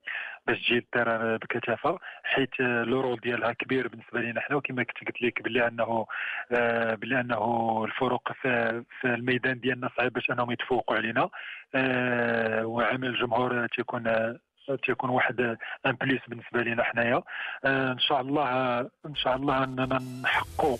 [0.47, 5.21] باش تجي الدار بكثافه حيت لو رول ديالها كبير بالنسبة لنا حنا وكما كنت قلت
[5.21, 6.05] لك بلي أنه
[6.51, 11.29] آه، بلي أنه الفروق في, الميدان ديالنا صعيب باش أنهم يتفوقوا علينا.
[11.75, 14.37] آه، وعمل الجمهور تيكون
[14.85, 17.23] تيكون واحد ان بليس بالنسبة لنا حنايا.
[17.65, 20.77] آه، إن شاء الله إن شاء الله أننا نحققوا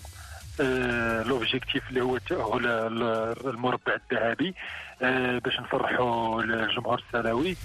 [1.26, 2.66] لوبجيكتيف اللي هو التاهل
[3.46, 4.54] المربع الذهبي
[5.02, 7.56] آه، باش نفرحوا الجمهور السلاوي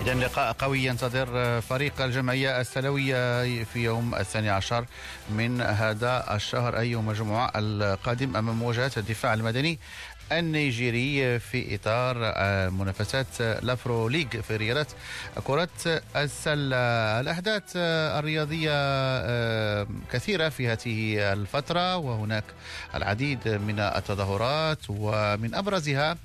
[0.00, 4.84] إذا لقاء قوي ينتظر فريق الجمعية السلوية في يوم الثاني عشر
[5.30, 9.78] من هذا الشهر أي يوم الجمعة القادم أمام مواجهة الدفاع المدني.
[10.38, 12.16] النيجيري في إطار
[12.70, 14.86] منافسات لأفرو ليغ في رياضة
[15.44, 15.68] كرة
[16.16, 16.76] السلة.
[17.20, 18.72] الأحداث الرياضية
[20.12, 22.44] كثيرة في هذه الفترة وهناك
[22.94, 26.16] العديد من التظاهرات ومن أبرزها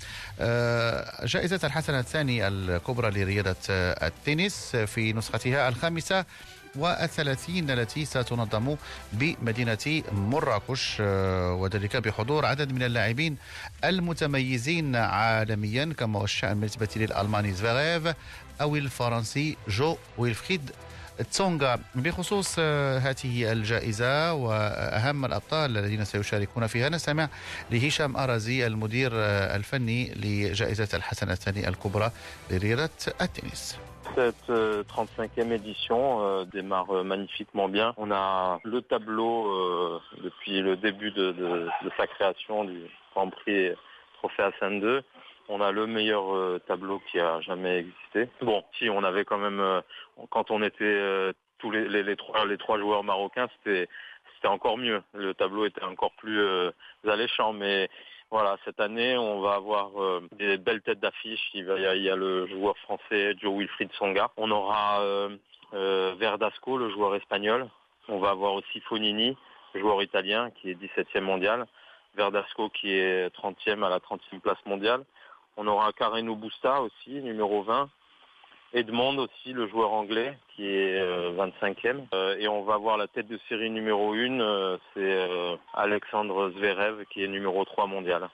[1.23, 6.25] جائزة الحسنة الثاني الكبرى لرياضة التنس في نسختها الخامسة.
[6.77, 8.75] والثلاثين التي ستنظم
[9.13, 13.37] بمدينة مراكش آه، وذلك بحضور عدد من اللاعبين
[13.83, 18.15] المتميزين عالميا كما هو الشأن بالنسبة للألماني زفيريف
[18.61, 20.71] أو الفرنسي جو ويلفريد
[21.31, 27.29] تسونغا بخصوص آه، هذه الجائزة وأهم الأبطال الذين سيشاركون فيها نستمع
[27.71, 32.11] لهشام أرازي المدير آه، الفني لجائزة الحسنة الثانية الكبرى
[32.51, 32.89] لرياضة
[33.21, 33.77] التنس.
[34.15, 37.93] Cette 35e euh, édition euh, démarre euh, magnifiquement bien.
[37.97, 41.67] On a le tableau depuis le début de,
[41.97, 42.81] sa création du
[43.13, 43.71] Grand Prix
[44.15, 45.03] Trophée Hassan 2.
[45.49, 48.29] On a le meilleur tableau qui a jamais existé.
[48.41, 49.81] Bon, si on avait quand même,
[50.29, 53.87] quand on était tous les, trois, les trois joueurs marocains, c'était
[54.35, 55.01] c'était encore mieux.
[55.13, 56.39] Le tableau était encore plus
[57.07, 57.89] alléchant, mais
[58.29, 61.39] voilà, cette année, on va avoir euh, des belles têtes d'affiche.
[61.53, 64.31] Il, y, a le joueur français Joe Wilfried Songa.
[64.35, 65.37] On aura euh,
[65.73, 67.69] euh, Verdasco, le joueur espagnol.
[68.09, 69.37] On va avoir aussi Fonini,
[69.75, 71.65] joueur italien qui est 17e mondial.
[72.15, 75.05] Verdasco qui est 30e à la 30e place mondiale.
[75.55, 77.89] On aura Carreno Busta aussi, numéro 20.
[78.77, 81.01] Edmond aussi, le joueur anglais, qui est
[81.33, 81.85] 25e.
[81.87, 86.51] Euh, euh, et on va voir la tête de série numéro 1, euh, c'est Alexandre
[86.51, 88.29] Zverev, qui est numéro 3 mondial.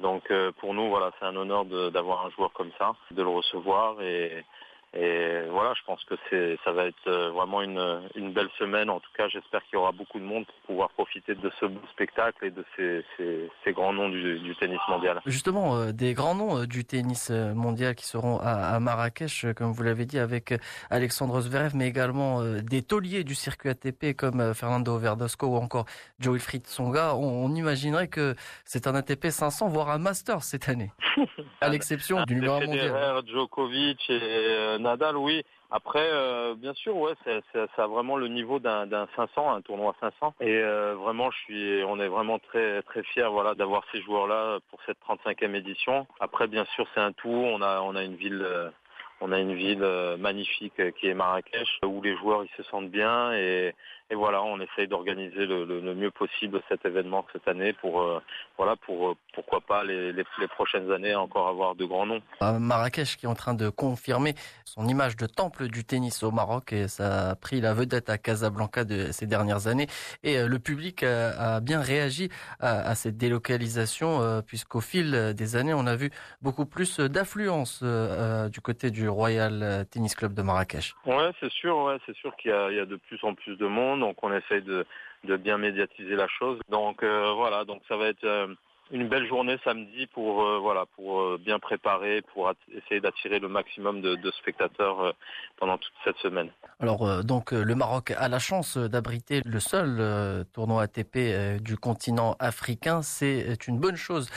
[0.00, 4.02] Donc pour nous, voilà, c'est un honneur d'avoir un joueur comme ça, de le recevoir
[4.02, 4.44] et,
[4.98, 8.88] et voilà, je pense que c'est, ça va être euh, vraiment une, une belle semaine.
[8.88, 11.66] En tout cas, j'espère qu'il y aura beaucoup de monde pour pouvoir profiter de ce
[11.66, 15.20] beau spectacle et de ces, ces, ces grands noms du, du, tennis mondial.
[15.26, 19.72] Justement, euh, des grands noms euh, du tennis mondial qui seront à, à Marrakech, comme
[19.72, 20.54] vous l'avez dit, avec
[20.88, 25.84] Alexandre Zverev, mais également des tauliers du circuit ATP comme Fernando Verdasco ou encore
[26.20, 27.14] Joe Wilfried Songa.
[27.16, 30.92] On, on imaginerait que c'est un ATP 500, voire un Master cette année,
[31.60, 33.22] à l'exception du numéro mondial.
[33.26, 35.42] Djokovic et Nadal, oui.
[35.72, 37.14] Après, euh, bien sûr, ouais,
[37.52, 40.34] ça a vraiment le niveau d'un 500, un tournoi 500.
[40.40, 44.60] Et euh, vraiment, je suis, on est vraiment très très fiers, voilà, d'avoir ces joueurs-là
[44.70, 46.06] pour cette 35e édition.
[46.20, 47.28] Après, bien sûr, c'est un tout.
[47.28, 48.42] On a on a une ville.
[48.42, 48.70] Euh,
[49.22, 49.82] on a une ville
[50.18, 53.74] magnifique qui est Marrakech où les joueurs ils se sentent bien et,
[54.08, 58.22] et voilà, on essaye d'organiser le, le, mieux possible cet événement cette année pour, euh,
[58.56, 62.22] voilà, pour euh, pourquoi pas les, les, les, prochaines années encore avoir de grands noms.
[62.40, 66.72] Marrakech qui est en train de confirmer son image de temple du tennis au Maroc
[66.72, 69.88] et ça a pris la vedette à Casablanca de ces dernières années
[70.22, 72.28] et euh, le public a, a bien réagi
[72.60, 76.10] à, à cette délocalisation puisqu'au fil des années on a vu
[76.42, 80.94] beaucoup plus d'affluence du côté du Royal Tennis Club de Marrakech.
[81.06, 83.66] Ouais, c'est sûr, ouais, c'est sûr qu'il y, y, a de plus en plus de
[83.66, 84.86] monde donc on essaye de,
[85.24, 86.60] bien médiatiser la chose.
[86.68, 88.48] Donc euh, voilà, donc ça va être euh,
[88.90, 93.48] une belle journée samedi pour euh, voilà pour euh, bien préparer, pour essayer d'attirer le
[93.48, 95.12] maximum de, spectateurs euh,
[95.56, 96.50] pendant toute cette semaine.
[96.80, 103.02] Alors donc le Maroc a la chance d'abriter le seul tournoi ATP du continent africain.
[103.02, 104.28] C'est une bonne chose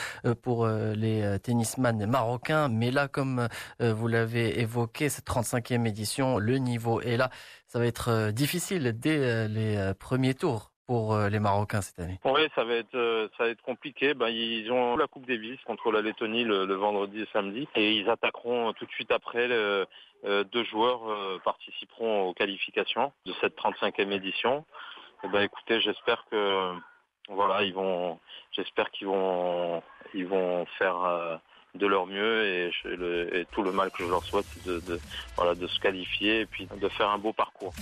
[0.42, 2.68] pour les tennisman marocains.
[2.68, 7.30] Mais là, comme vous l'avez évoqué, cette 35e édition, le niveau est là.
[7.66, 12.40] Ça va être difficile dès les premiers tours pour euh, les Marocains cette année Oui,
[12.56, 14.12] ça va être euh, ça va être compliqué.
[14.12, 18.10] Ben, ils ont la Coupe Davis contre la Lettonie le, vendredi et samedi, et ils
[18.10, 19.46] attaqueront tout de suite après.
[19.52, 19.84] Euh,
[20.24, 21.02] deux joueurs
[21.44, 24.66] participeront aux qualifications de cette 35e édition.
[25.22, 26.74] Et ben, écoutez, j'espère que
[27.28, 28.18] voilà, ils vont,
[28.50, 31.40] j'espère qu'ils vont, ils vont faire
[31.76, 34.98] de leur mieux et, tout le mal que je leur souhaite, de, de,
[35.36, 37.72] voilà, de se qualifier et puis de faire un beau parcours.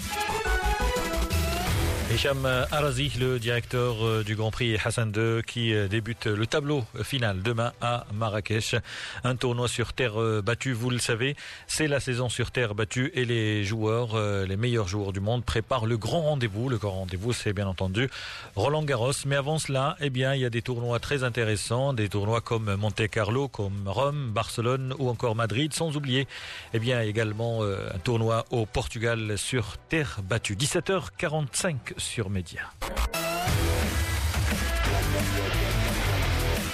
[2.11, 6.83] Hicham Arazi, le directeur euh, du Grand Prix Hassan II, qui euh, débute le tableau
[7.03, 8.77] final demain à Marrakech.
[9.25, 11.37] Un tournoi sur terre euh, battue, vous le savez,
[11.67, 15.85] c'est la saison sur terre battue et les joueurs, les meilleurs joueurs du monde, préparent
[15.85, 16.71] le grand rendez-vous.
[16.71, 18.09] Le grand rendez-vous, c'est bien entendu
[18.57, 19.13] Roland Garros.
[19.27, 22.75] Mais avant cela, eh bien, il y a des tournois très intéressants, des tournois comme
[22.77, 26.27] Monte Carlo, comme Rome, Barcelone ou encore Madrid, sans oublier,
[26.73, 30.55] eh bien, également un tournoi au Portugal sur terre battue.
[30.55, 32.63] 17h45 sur Média.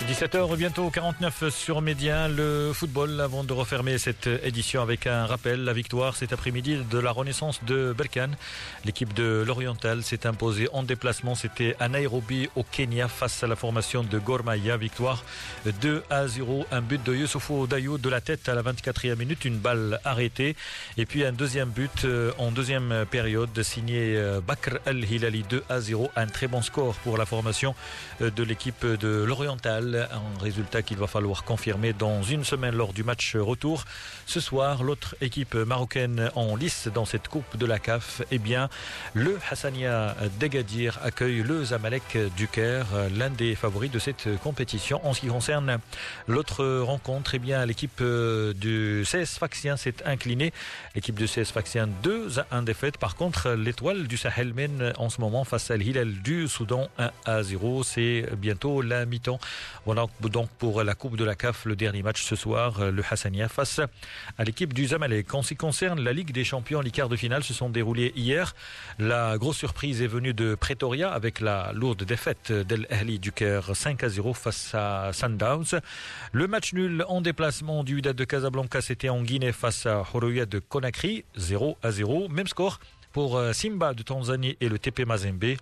[0.06, 5.64] 17h, bientôt 49 sur Média, le football, avant de refermer cette édition avec un rappel,
[5.64, 8.36] la victoire cet après-midi de la renaissance de Berkane.
[8.84, 13.56] L'équipe de l'Oriental s'est imposée en déplacement, c'était à Nairobi au Kenya face à la
[13.56, 14.76] formation de Gormaya.
[14.76, 15.24] Victoire
[15.80, 19.46] 2 à 0, un but de Youssoufou Dayou de la tête à la 24e minute,
[19.46, 20.54] une balle arrêtée.
[20.98, 25.80] Et puis un deuxième but euh, en deuxième période signé euh, Bakr Al-Hilali 2 à
[25.80, 27.74] 0, un très bon score pour la formation
[28.20, 32.92] euh, de l'équipe de l'Oriental un résultat qu'il va falloir confirmer dans une semaine lors
[32.92, 33.84] du match retour.
[34.26, 38.68] Ce soir, l'autre équipe marocaine en lice dans cette Coupe de la CAF, eh bien,
[39.14, 42.86] le Hassania d'Agadir accueille le Zamalek du Caire,
[43.16, 45.04] l'un des favoris de cette compétition.
[45.06, 45.78] En ce qui concerne
[46.28, 50.52] l'autre rencontre, eh bien, l'équipe du CS Faxien s'est inclinée.
[50.94, 52.98] L'équipe du CS Faxien 2 à 1 défaite.
[52.98, 57.10] Par contre, l'étoile du Sahel mène en ce moment face à l'Hilal du Soudan 1
[57.24, 57.82] à 0.
[57.82, 59.38] C'est bientôt la mi-temps
[59.86, 63.48] voilà donc pour la Coupe de la CAF, le dernier match ce soir, le Hassania
[63.48, 63.80] face
[64.38, 65.34] à l'équipe du Zamalek.
[65.34, 68.12] En ce qui concerne la Ligue des Champions, les quarts de finale se sont déroulés
[68.16, 68.54] hier.
[68.98, 73.76] La grosse surprise est venue de Pretoria avec la lourde défaite d'El Ahli du Caire
[73.76, 75.80] 5 à 0 face à Sundowns.
[76.32, 80.46] Le match nul en déplacement du Wydad de Casablanca, c'était en Guinée face à Horoya
[80.46, 82.28] de Conakry 0 à 0.
[82.28, 82.80] Même score
[83.12, 85.56] pour Simba de Tanzanie et le TP Mazembe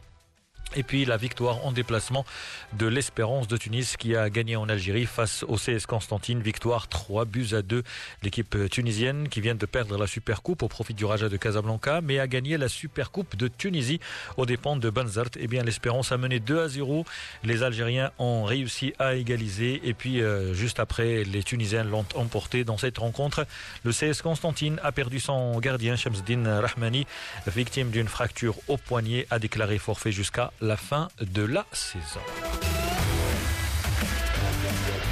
[0.74, 2.24] et puis la victoire en déplacement
[2.72, 6.40] de l'Espérance de Tunis qui a gagné en Algérie face au CS Constantine.
[6.40, 7.82] Victoire 3 buts à 2.
[8.22, 12.18] L'équipe tunisienne qui vient de perdre la Supercoupe au profit du Raja de Casablanca mais
[12.18, 14.00] a gagné la Supercoupe de Tunisie
[14.36, 15.30] aux dépens de Banzart.
[15.38, 17.04] Eh bien l'Espérance a mené 2 à 0.
[17.44, 22.64] Les Algériens ont réussi à égaliser et puis euh, juste après les Tunisiens l'ont emporté
[22.64, 23.46] dans cette rencontre.
[23.84, 27.06] Le CS Constantine a perdu son gardien Shamsdin Rahmani
[27.46, 32.20] victime d'une fracture au poignet a déclaré forfait jusqu'à la fin de la saison.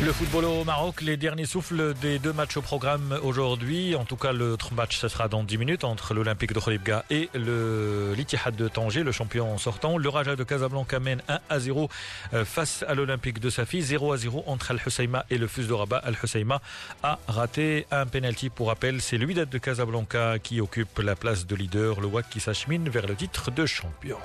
[0.02, 3.94] Le football au Maroc, les derniers souffles des deux matchs au programme aujourd'hui.
[3.96, 7.28] En tout cas, l'autre match, ce sera dans 10 minutes entre l'Olympique de Kholibga et
[7.34, 9.98] le l'Ittihad de Tanger, le champion sortant.
[9.98, 11.90] Le Raja de Casablanca mène 1 à 0
[12.32, 13.82] euh, face à l'Olympique de Safi.
[13.82, 15.98] 0 à 0 entre Al-Husseima et le Fus de Rabat.
[15.98, 16.62] Al-Husseima
[17.02, 18.48] a raté un penalty.
[18.50, 22.00] Pour rappel, c'est lui de Casablanca qui occupe la place de leader.
[22.00, 24.16] Le WAC qui s'achemine vers le titre de champion.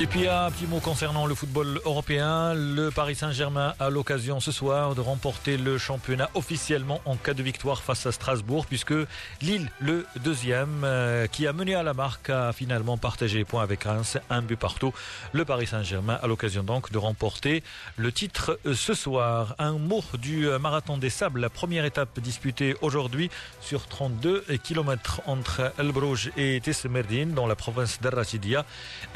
[0.00, 2.54] Et puis un petit mot concernant le football européen.
[2.54, 7.42] Le Paris Saint-Germain a l'occasion ce soir de remporter le championnat officiellement en cas de
[7.42, 8.94] victoire face à Strasbourg puisque
[9.42, 13.64] Lille, le deuxième, euh, qui a mené à la marque, a finalement partagé les points
[13.64, 14.94] avec Reims, un but partout.
[15.32, 17.64] Le Paris Saint-Germain a l'occasion donc de remporter
[17.96, 19.56] le titre euh, ce soir.
[19.58, 23.30] Un mot du euh, marathon des sables, la première étape disputée aujourd'hui
[23.60, 28.64] sur 32 km entre El Brouge et Tesmerdine dans la province d'Arrachidia.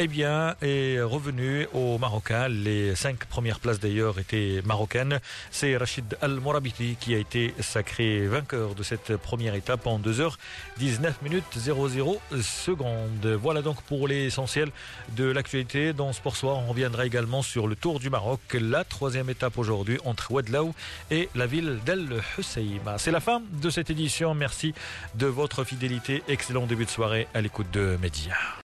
[0.00, 0.56] Eh bien,
[1.02, 2.48] revenu au Marocain.
[2.48, 5.20] Les cinq premières places d'ailleurs étaient marocaines.
[5.50, 11.44] C'est Rachid Al-Morabiti qui a été sacré vainqueur de cette première étape en 2h19 minutes
[11.56, 13.26] 00 secondes.
[13.40, 14.70] Voilà donc pour l'essentiel
[15.16, 15.92] de l'actualité.
[15.92, 19.98] Dans Sport Soir, on reviendra également sur le Tour du Maroc, la troisième étape aujourd'hui
[20.04, 20.74] entre Ouadlaou
[21.10, 22.08] et la ville d'El
[22.38, 22.98] Husseima.
[22.98, 24.34] C'est la fin de cette édition.
[24.34, 24.74] Merci
[25.14, 26.22] de votre fidélité.
[26.28, 28.36] Excellent début de soirée à l'écoute de Média.